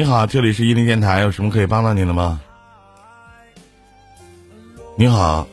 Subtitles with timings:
[0.00, 2.40] 你好，这里是伊林电台，有什么可以帮到您的吗？
[4.96, 5.46] 你好，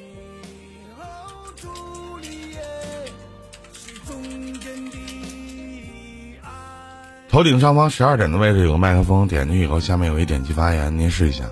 [7.27, 11.43] 头顶上方十二点的位置有个麦克风，点进去以后，下面有一点击发言，您试一下。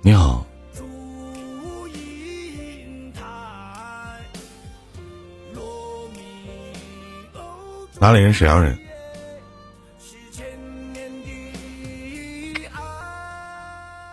[0.00, 0.46] 你好，
[7.98, 8.32] 哪里人？
[8.32, 8.78] 沈阳人。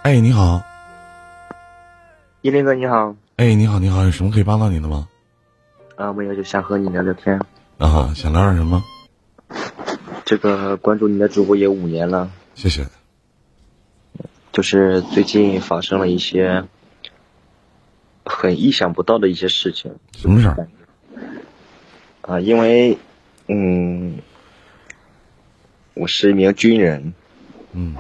[0.06, 0.62] 哎，你好，
[2.44, 3.16] 依林哥，你好。
[3.38, 5.10] 哎，你好，你好，有什么可以帮到你的吗？
[5.96, 7.42] 啊，没有，就想和你聊聊天。
[7.80, 8.84] 啊，想聊点什么？
[10.24, 12.86] 这个关注你的主播也五年了，谢谢。
[14.52, 16.66] 就是最近发生了一些
[18.26, 19.96] 很意想不到的一些事情。
[20.16, 20.68] 什么事儿？
[22.22, 23.00] 啊，因为，
[23.48, 24.20] 嗯，
[25.96, 27.16] 我是一名军人，
[27.72, 27.96] 嗯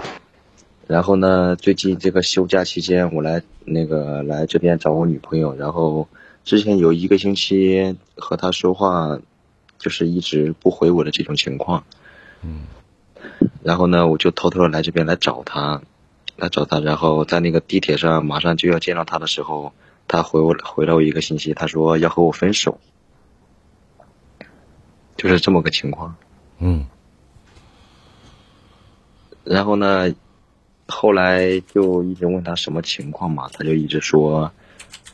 [0.88, 6.08] 然后呢，最近这个休假期间，我来那个来这边找我女朋友，然后
[6.44, 9.20] 之前有一个星期和她说话，
[9.80, 11.84] 就是一直不回我的这种情况。
[12.44, 12.68] 嗯
[13.64, 15.82] 然后呢，我就偷偷的来这边来找她，
[16.36, 19.74] 来找她，然后在那个地铁上马上就要见到她的时候，
[20.08, 22.80] 她回我回了我一个信息，她说要和我分手，
[25.18, 26.16] 就是这么个情况。
[26.60, 26.86] 嗯
[29.44, 30.14] 然后呢，
[30.88, 34.52] 后来就一直问他什么情况嘛，他就一直说，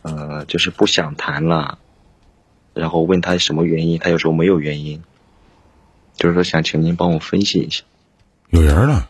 [0.02, 1.80] 呃，就是不想谈了，
[2.74, 5.02] 然后问他什么原因，他又说没有原因，
[6.16, 7.84] 就是说想请您帮我分析一下。
[8.50, 9.10] 有人了。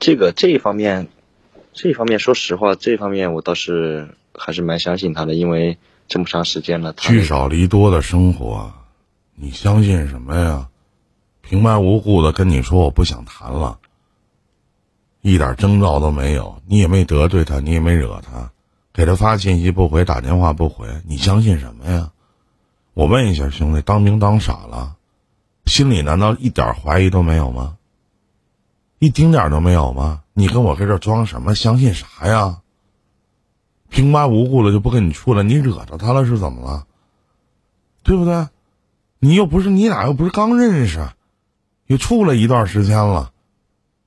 [0.00, 1.06] 这个这一方面，
[1.72, 8.72] 这一方面，说实话，这一方面我倒是还是蛮相信他的，因为这么长时间了，他聚少离多的生活，
[9.36, 10.68] 你相信什么呀？
[11.42, 13.78] 平白无故的跟你说我不想谈了，
[15.20, 18.50] 一点征兆都没有，你也没得罪他，你也没惹他，
[18.92, 22.10] 给他发信息不回，打电话不回，你相信什么呀？
[22.94, 24.96] 我问一下兄弟，当兵当傻了，
[25.66, 27.76] 心里难道一点怀疑都没有吗？
[28.98, 30.22] 一丁点都没有吗？
[30.32, 31.54] 你跟我在这装什么？
[31.54, 32.60] 相信啥呀？
[33.88, 36.86] 平白无故的就不跟你处了，你惹着他了是怎么了？
[38.02, 38.48] 对不对？
[39.18, 41.08] 你又不是你俩又不是刚认识，
[41.92, 43.32] 也处了一段时间了，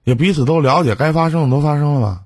[0.04, 2.24] 也彼此都了解，该发生的都发生了吧？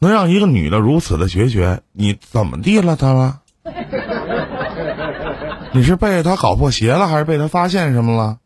[0.00, 3.40] 能让一个女的如此的决绝，你怎么地了她了？
[5.72, 8.38] 你是被他搞破鞋了，还是被他发现什么了？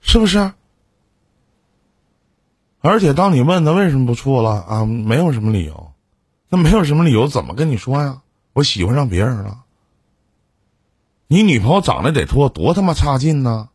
[0.00, 0.52] 是不是？
[2.80, 5.92] 而且当你问他为什么不处了啊，没有什么理由，
[6.48, 8.22] 那没有什么理由，怎么跟你说呀？
[8.54, 9.58] 我喜欢上别人了。
[11.26, 13.68] 你女朋友长得得多多他妈差劲呢，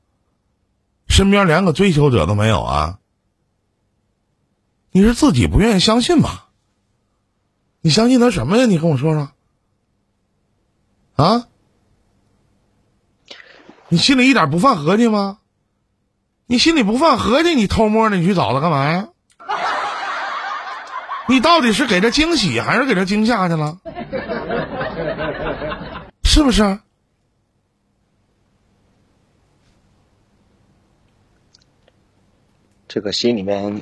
[1.18, 3.00] 身边连个追求者都没有啊！
[4.92, 6.50] 你是自己不愿意相信吧？
[7.82, 8.68] 你相信他什么呀？
[8.68, 9.32] 你跟我说说。
[11.16, 11.48] 啊？
[13.90, 15.40] 你心里一点不犯合计吗？
[16.46, 19.08] 你心里不犯合计，你偷摸的你去找他干嘛呀？
[21.28, 23.80] 你到底是给他惊喜还是给他惊吓去了？
[26.24, 26.80] 是不是？
[32.88, 33.82] 这个心里面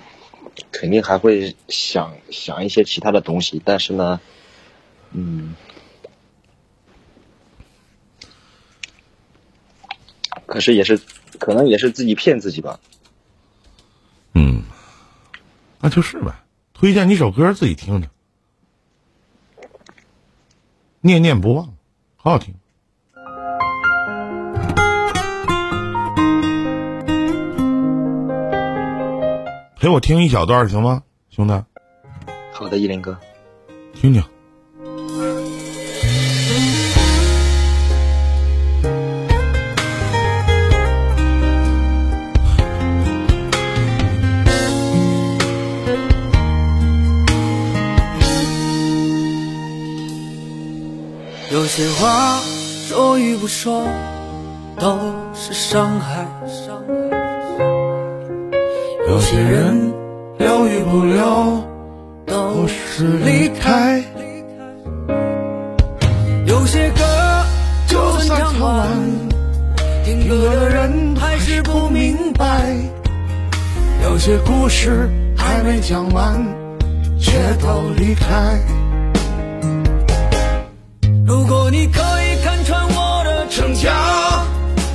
[0.71, 4.19] 肯定还会想想一些其他的东西，但是呢，
[5.11, 5.55] 嗯，
[10.45, 10.99] 可是也是
[11.39, 12.79] 可能也是自己骗自己吧。
[14.33, 14.63] 嗯，
[15.79, 16.43] 那就是呗。
[16.73, 18.09] 推荐你首歌，自己听听，
[20.99, 21.77] 念念不忘，
[22.17, 22.55] 好好听。
[29.85, 31.53] 陪我听一小段行吗，兄弟？
[32.51, 33.15] 好的，依林哥。
[33.93, 34.23] 听听。
[51.51, 52.39] 有些话
[52.87, 53.87] 说与不说
[54.79, 54.97] 都
[55.35, 56.25] 是伤害，
[59.07, 59.93] 有些人
[60.39, 61.63] 留与不留
[62.25, 64.03] 都是离开，
[66.47, 67.03] 有些歌
[67.87, 68.87] 就算唱完，
[70.03, 72.75] 听歌的人还是不明白，
[74.03, 76.43] 有些故事还没讲完，
[77.19, 77.31] 却
[77.61, 78.59] 都离开。
[81.27, 83.93] 如果你可以看穿我的逞强，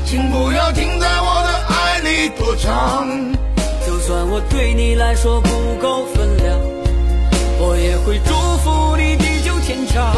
[0.05, 3.09] 请不要停在我的爱里躲藏
[4.33, 5.49] 我对你来说不
[5.81, 6.57] 够分量，
[7.59, 10.15] 我也会祝福你地久天长。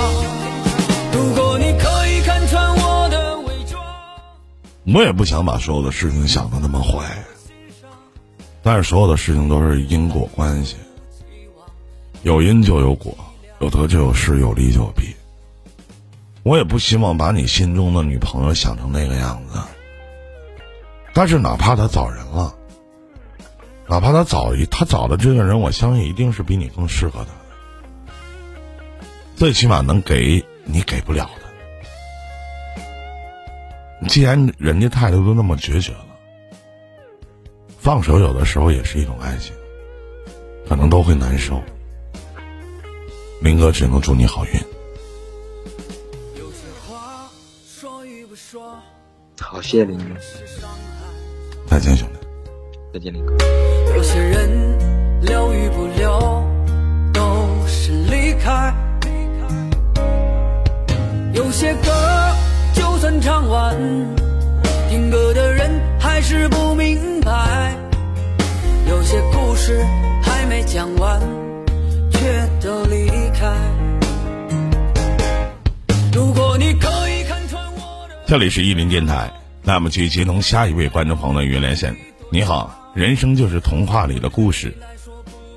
[1.14, 3.82] 如果你可以看穿我的伪装，
[4.94, 7.24] 我也不想把所有的事情想的那么坏，
[8.62, 10.76] 但是所有的事情都是因果关系，
[12.22, 13.16] 有因就有果，
[13.60, 15.16] 有得就有失，有利就有弊。
[16.42, 19.58] 我也不希望把你心中的女朋友想成那个样子，
[21.14, 22.54] 但是哪怕她找人了，
[23.88, 28.12] 哪怕他找一他找的这个人，我相信一定是比你更适合他的，
[29.36, 31.42] 最起码能给你给不了的。
[34.08, 36.06] 既然人家态度都那么决绝了，
[37.78, 39.54] 放手有的时候也是一种爱情，
[40.68, 41.62] 可能都会难受。
[43.40, 44.52] 林哥只能祝你好运。
[46.38, 47.28] 有些话
[47.66, 48.78] 说与不说
[49.40, 50.04] 好，谢谢林哥。
[51.68, 52.21] 再见，兄弟。
[52.92, 53.34] 再见，林哥。
[53.96, 54.50] 有些人
[55.22, 56.44] 留与不留
[57.10, 58.74] 都是离开，
[61.32, 61.90] 有些歌
[62.74, 63.74] 就算唱完，
[64.90, 67.74] 听歌的人还是不明白，
[68.86, 69.82] 有些故事
[70.22, 71.18] 还没讲完，
[72.10, 73.56] 却都离开。
[76.12, 78.14] 如果你可以看穿我的。
[78.26, 81.96] 这里是一林电台，那么去接通下一位观众朋友的语音连线。
[82.30, 84.76] 你好，人生就是童话里的故事。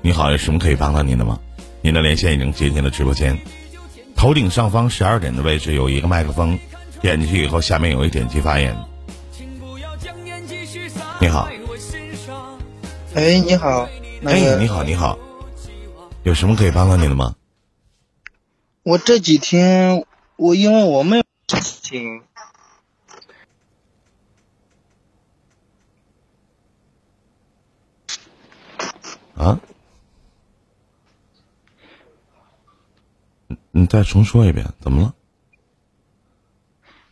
[0.00, 1.38] 你好，有什么可以帮到您的吗？
[1.82, 3.38] 您的连线已经接进了直播间，
[4.16, 6.58] 头顶上方十二点的位置有一个麦克风，
[7.02, 8.74] 点进去以后，下面有一点击发言。
[11.20, 11.48] 你好，
[13.14, 13.88] 哎，你好，
[14.22, 15.18] 那哎，你好，你好，
[16.22, 17.34] 有什么可以帮到您的吗？
[18.82, 20.04] 我这几天
[20.36, 22.22] 我因为我妹事情，
[29.36, 29.60] 啊？
[33.48, 35.14] 你你再重说一遍，怎么了？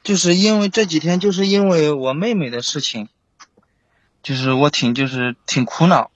[0.02, 3.08] 就是因为这几天就是因为我妹妹的事情，
[4.22, 6.10] 就是我挺就是挺苦恼，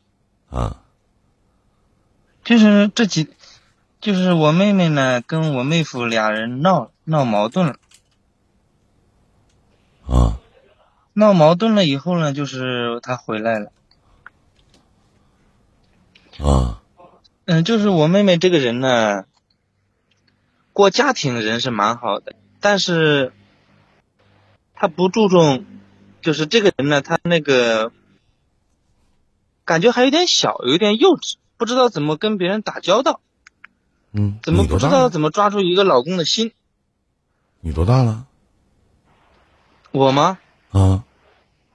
[0.51, 0.83] 啊
[2.45, 3.29] 就是这几，
[4.01, 7.79] 就是我妹妹呢跟我妹夫俩人闹闹矛盾了，
[10.07, 10.39] 啊
[11.15, 13.73] 闹矛盾了以后呢，就是他回来了，
[16.39, 16.83] 啊
[17.47, 19.25] 嗯，就是我妹妹这个人呢，
[20.73, 23.33] 过家庭人是蛮好的，但是
[24.75, 25.65] 她不注重，
[26.21, 27.91] 就是这个人呢，她那个
[29.65, 33.21] 感觉还有点小，有点幼稚，不知道怎么跟别人打交道，
[34.13, 34.89] 嗯，怎么不知？
[34.91, 36.53] 道怎么抓住一个老公的心。
[37.61, 38.27] 你多大了？
[39.91, 40.39] 我吗？
[40.71, 41.05] 啊，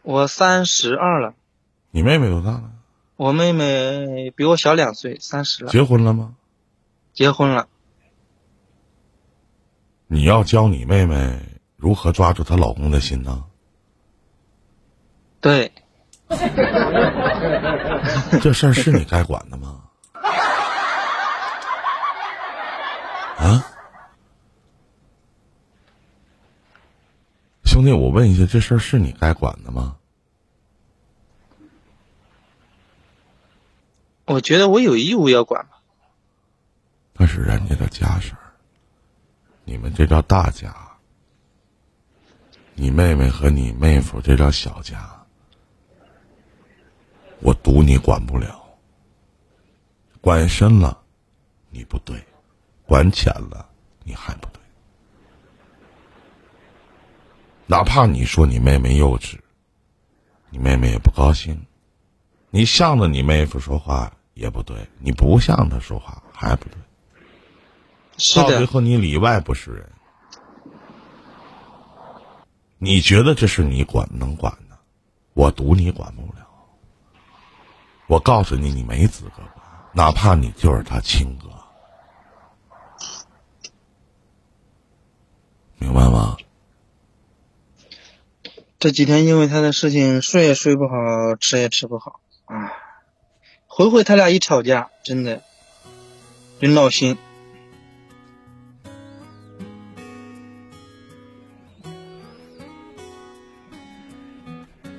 [0.04, 1.34] 我三十二了，
[1.90, 2.73] 你妹妹多大了？
[3.24, 6.36] 我妹妹比我小两岁，三十了，结婚了吗？
[7.14, 7.70] 结婚了。
[10.08, 11.40] 你要教你妹妹
[11.78, 13.46] 如何抓住她老公的心呢？
[15.40, 15.72] 对，
[18.42, 19.84] 这事儿是你该管的吗？
[23.38, 23.64] 啊，
[27.64, 29.96] 兄弟，我问一下，这事儿是你该管的吗？
[34.26, 35.82] 我觉得我有义务要管吧。
[37.14, 38.54] 那是人家的家事儿，
[39.66, 40.76] 你们这叫大家。
[42.76, 45.26] 你妹妹和你妹夫这叫小家。
[47.40, 48.64] 我赌你管不了，
[50.22, 51.04] 管深了，
[51.70, 52.16] 你不对；
[52.86, 53.70] 管浅了，
[54.04, 54.62] 你还不对。
[57.68, 59.38] 哪怕你说你妹妹幼稚，
[60.50, 61.66] 你妹妹也不高兴。
[62.56, 66.78] 你向着你妹夫说话也不对，你不向他说话还不对。
[68.20, 69.90] 是的，到最后你里外不是人。
[72.78, 74.78] 你觉得这是你管能管的，
[75.34, 76.48] 我赌你管不了。
[78.06, 81.50] 我告诉你，你没资格管，哪怕你就是他亲哥，
[85.80, 86.38] 明白吗？
[88.78, 92.72] 这几天因为他的事情，睡也睡不好，吃也吃不好，啊，
[93.68, 95.42] 回回他俩一吵架，真的
[96.60, 97.18] 真闹心。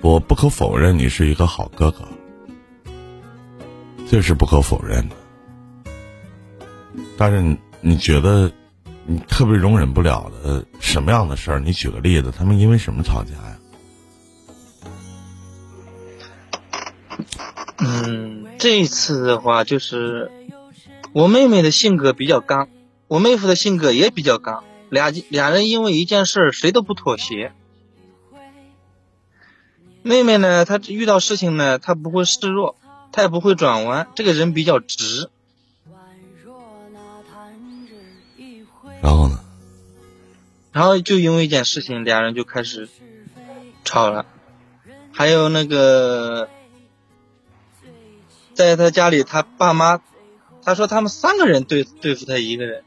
[0.01, 2.07] 我不可否认你是一个好哥哥，
[4.07, 5.17] 这是不可否认的。
[7.17, 8.53] 但是你你觉得
[9.07, 11.61] 你特别容忍不了的什么样的事儿？
[11.61, 13.59] 你举个例子，他们因为什么吵架呀？
[18.65, 20.31] 这一次的话，就是
[21.13, 22.71] 我妹妹的性格比较刚，
[23.09, 27.53] 我妹夫的性格也比较刚，俩俩人因为一件事儿谁都不妥协。
[30.01, 32.77] 妹妹呢，她遇到事情呢，她不会示弱，
[33.13, 35.29] 她也不会转弯，这个人比较直。
[39.03, 39.41] 然后呢？
[40.73, 42.89] 然后就因为一件事情，俩人就开始
[43.85, 44.25] 吵了。
[45.13, 46.49] 还有那个，
[48.55, 50.01] 在他家里，他爸妈，
[50.63, 52.85] 他说他们三个人对对付他一个人，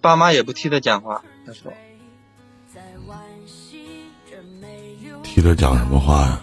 [0.00, 1.24] 爸妈也不替他讲话。
[1.46, 1.72] 他说，
[5.22, 6.40] 替他讲什么话呀？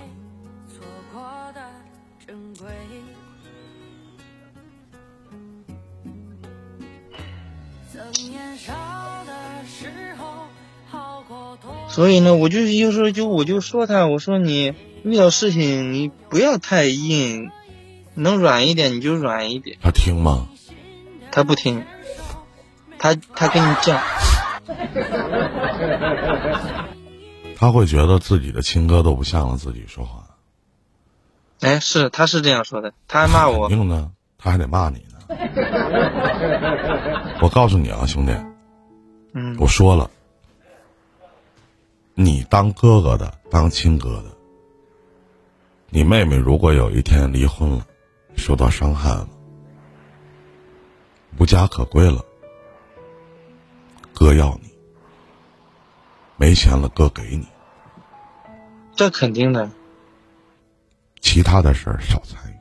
[11.90, 14.74] 所以呢，我就有时候就我就说他，我说你
[15.08, 17.50] 遇到事情你不要太硬，
[18.14, 19.78] 能软一点你就软一点。
[19.82, 20.48] 他听吗？
[21.32, 21.86] 他不听，
[23.00, 23.98] 他他跟你犟。
[27.56, 30.26] 他会觉得自己的亲哥都不像了自己说话。
[31.62, 33.70] 哎，是他是这样说的，他还骂我。
[33.70, 35.18] 肯定呢，他还得骂你呢。
[37.42, 38.32] 我告诉你啊，兄弟，
[39.34, 40.10] 嗯，我说了。
[42.14, 44.37] 你当哥哥的，当亲哥的，
[45.90, 47.88] 你妹妹如果有一天离婚了，
[48.36, 49.30] 受到伤害了，
[51.40, 52.24] 无家可归了，
[54.14, 54.70] 哥要你，
[56.36, 57.48] 没钱了哥给你，
[58.96, 59.72] 这肯定的。
[61.22, 62.56] 其他的事儿少参与。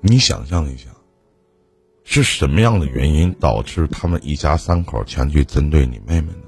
[0.00, 0.88] 你想象一下，
[2.02, 6.44] 是什么样的原因导致他们一家三口全去针对你妹妹呢？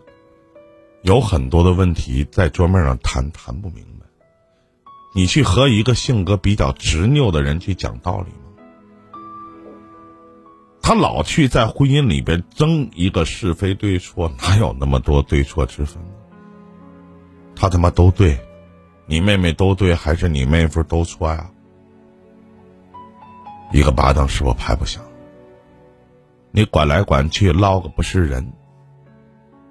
[1.02, 4.06] 有很多的问题在桌面上谈谈不明白，
[5.14, 8.38] 你去和一个性格比较执拗的人去讲道理吗？
[10.80, 16.02] 他老去在婚姻里边争一个是非对错，哪有那么多对错之分？
[17.54, 18.40] 他他妈都对，
[19.06, 21.50] 你妹妹都对，还是你妹夫都错呀？
[23.70, 25.02] 一个巴掌是否拍不响？
[26.50, 28.52] 你管来管去唠个不是人。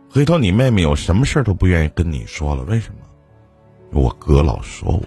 [0.09, 2.99] 回头你妹妹有什么事都不愿意跟你说了，为什么？
[3.91, 5.03] 我哥老说我，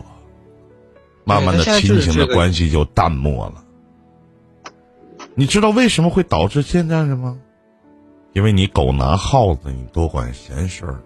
[1.24, 3.64] 慢慢的亲情的关系就淡漠了。
[5.34, 7.38] 你知道为什么会导致现在的吗？
[8.34, 11.02] 因为你狗拿耗子，你多管闲事儿。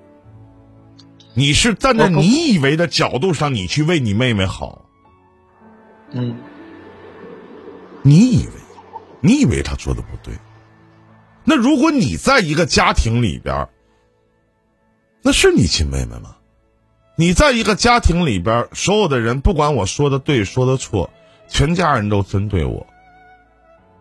[1.34, 4.86] 你是站在你以为的角度上，你去为你妹妹好。
[6.10, 6.36] 嗯。
[8.02, 8.52] 你以为，
[9.20, 10.34] 你以为他做的不对。
[11.44, 13.68] 那如果你在一个家庭里边
[15.22, 16.36] 那是你亲妹妹吗？
[17.20, 21.10] 你在一个家庭里边，所有的人不管我说的对说的错，
[21.48, 22.86] 全家人都针对我。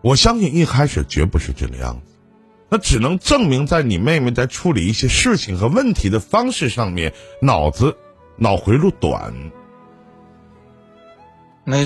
[0.02, 2.12] 我相信一开始绝不是这个样子，
[2.68, 7.96] 那只能证明在你妹妹在处理一些事情和问题的方式上面，脑子
[8.36, 9.34] 脑回路短，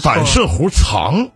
[0.03, 1.31] 反射弧长。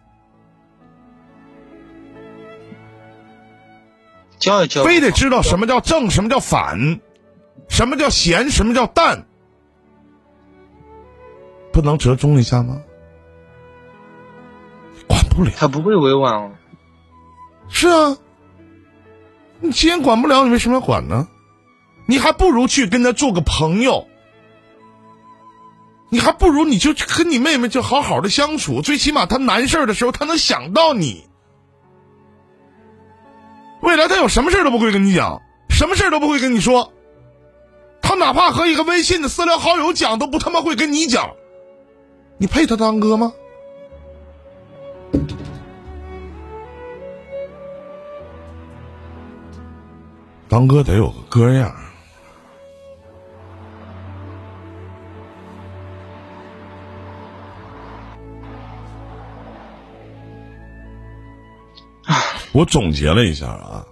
[4.39, 7.01] 教一教，非得知道什么叫正，什么叫反。
[7.71, 8.51] 什么叫咸？
[8.51, 9.25] 什么叫淡？
[11.77, 12.81] 不能折中一下吗？
[15.07, 16.51] 管不了，他不会委婉哦。
[17.69, 18.17] 是啊，
[19.61, 21.29] 你既然管不了，你为什么要管呢？
[22.07, 24.09] 你还不如去跟他做个朋友。
[26.09, 31.27] 你还不如你就跟你妹妹就好好的相处，最起码他难事的时候他能想到你。
[33.83, 36.91] 未来他有什么事都不会跟你讲，什么事都不会跟你说。
[38.01, 41.33] 他哪怕和一个微信的私聊好友讲，都不他妈会跟你讲，
[42.39, 43.33] 你配他当哥吗？
[50.49, 51.75] 当哥得有个哥样。
[62.53, 63.87] 我总结了一下啊，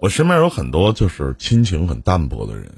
[0.00, 2.72] 我身边有很多就是亲情很淡薄的人。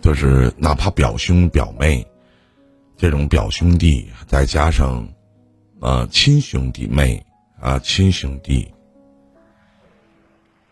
[0.00, 2.06] 就是哪怕表兄表妹，
[2.96, 5.06] 这种表兄弟再加上，
[5.80, 7.24] 呃亲兄弟妹
[7.60, 8.72] 啊亲兄弟，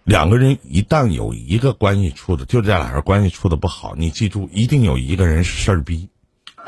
[0.05, 6.09] 两个人一旦有一个关系处的，就这俩人关系处的不好，你记住，一定有一个人是事儿逼，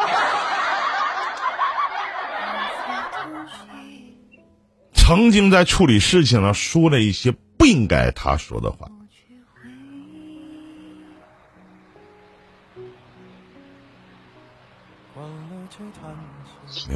[4.92, 8.90] 曾经在处理事情上说了一些不应该他说的话。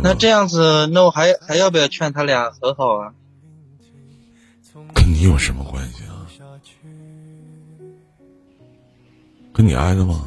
[0.03, 3.13] 那这样子，那我还还要不要劝他俩和好啊？
[4.95, 6.27] 跟你有什么关系啊？
[9.53, 10.27] 跟你挨着吗？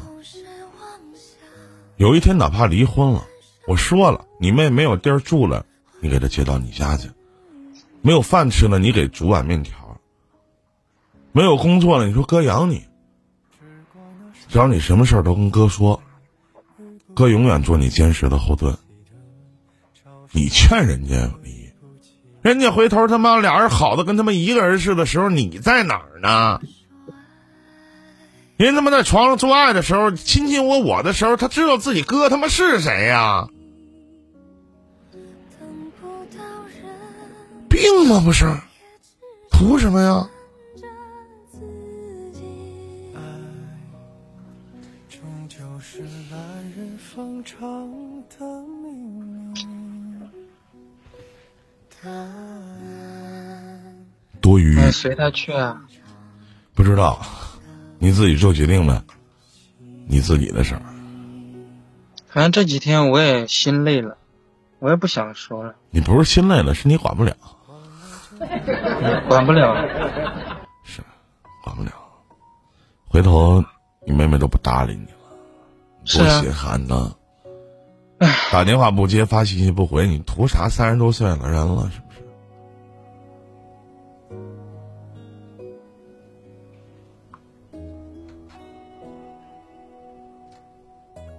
[1.96, 3.24] 有一天哪怕离婚了，
[3.66, 5.64] 我说了，你妹没有地儿住了，
[6.00, 7.08] 你给她接到你家去；
[8.02, 9.74] 没有饭吃了，你给煮碗面条；
[11.32, 12.84] 没有工作了，你说哥养你。
[14.48, 16.00] 只要你什么事儿都跟哥说，
[17.14, 18.76] 哥永远做你坚实的后盾。
[20.34, 21.14] 你劝人家
[21.44, 21.70] 离，
[22.42, 26.60] 人家回头他妈俩人好的跟他妈一个人似的时候，你在哪儿呢？
[28.56, 33.48] 人他妈在床上做爱的时候，亲亲我我的时候，他知道自己哥他妈是谁呀？
[37.68, 38.20] 病吗？
[38.24, 38.52] 不是，
[39.50, 40.28] 图什么呀？
[54.40, 55.82] 多余，随他去啊！
[56.74, 57.20] 不知道，
[57.98, 59.02] 你自己做决定呗，
[60.06, 60.82] 你自己的事儿。
[62.28, 64.18] 反正这几天我也心累了，
[64.80, 65.74] 我也不想说了。
[65.90, 67.34] 你不是心累了，是你管不了。
[69.28, 69.74] 管不了。
[70.84, 71.00] 是，
[71.62, 71.92] 管不了。
[73.06, 73.64] 回头
[74.06, 75.18] 你妹妹都不搭理你了，
[76.04, 77.14] 多心寒呢。
[78.52, 80.68] 打电话不接，发信息不回，你图啥？
[80.68, 82.20] 三十多岁的，人了是不是？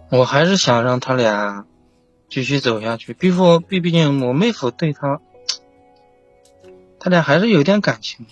[0.10, 1.66] 我还是想让他俩
[2.30, 5.20] 继续走下去，毕竟毕毕竟我妹夫对他，
[7.00, 8.26] 他俩还是有点感情。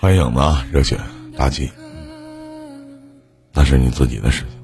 [0.00, 0.98] 欢迎呢，热血
[1.36, 1.70] 大吉，
[3.52, 4.57] 那是你自己的事情。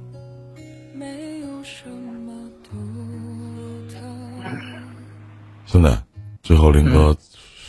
[5.75, 5.91] 兄弟，
[6.41, 7.17] 最后林哥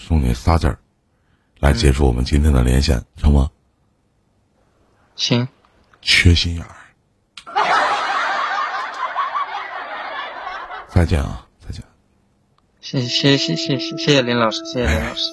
[0.05, 0.77] 送你仨字儿，
[1.59, 3.49] 来结束我们今天的连线，成吗？
[5.15, 5.47] 行。
[6.03, 6.75] 缺心眼儿。
[10.93, 11.47] 再见啊！
[11.59, 11.83] 再见。
[12.79, 15.23] 谢谢谢谢谢谢谢谢林老师，谢谢林老师。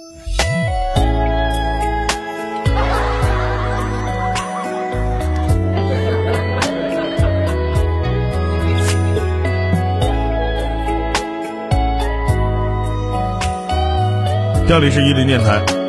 [14.66, 15.81] 这里是伊林电台。